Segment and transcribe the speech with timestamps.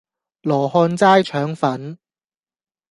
[0.41, 1.99] 羅漢齋腸粉